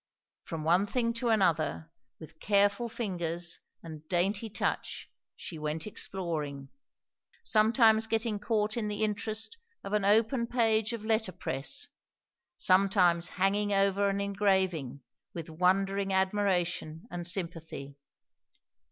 From 0.45 0.63
one 0.63 0.87
thing 0.87 1.13
to 1.13 1.29
another, 1.29 1.91
with 2.19 2.39
careful 2.39 2.89
fingers 2.89 3.59
and 3.83 4.01
dainty 4.07 4.49
touch 4.49 5.07
she 5.35 5.59
went 5.59 5.85
exploring; 5.85 6.69
sometimes 7.43 8.07
getting 8.07 8.39
caught 8.39 8.75
in 8.75 8.87
the 8.87 9.03
interest 9.03 9.57
of 9.83 9.93
an 9.93 10.03
open 10.03 10.47
page 10.47 10.91
of 10.91 11.05
letterpress, 11.05 11.87
sometimes 12.57 13.29
hanging 13.29 13.73
over 13.73 14.09
an 14.09 14.19
engraving 14.19 15.01
with 15.35 15.51
wondering 15.51 16.11
admiration 16.11 17.05
and 17.11 17.27
sympathy. 17.27 17.95